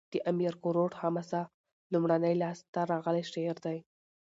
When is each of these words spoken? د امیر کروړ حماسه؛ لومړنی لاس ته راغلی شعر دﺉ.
د 0.13 0.13
امیر 0.31 0.53
کروړ 0.63 0.91
حماسه؛ 1.01 1.41
لومړنی 1.93 2.33
لاس 2.41 2.59
ته 2.73 2.81
راغلی 2.91 3.23
شعر 3.31 3.57
دﺉ. 3.65 3.79